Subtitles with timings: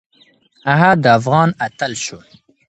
[0.69, 2.19] هغه د افغان اتل شو